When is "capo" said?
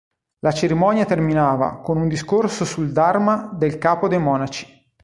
3.77-4.07